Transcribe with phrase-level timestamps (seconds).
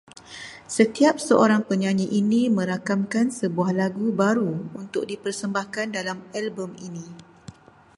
[0.77, 7.05] Setiap seorang penyanyi ini merakamkan sebuah lagu baru untuk di persembahkan dalam album ini